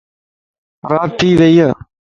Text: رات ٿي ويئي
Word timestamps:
رات 0.89 1.09
ٿي 1.19 1.29
ويئي 1.39 1.67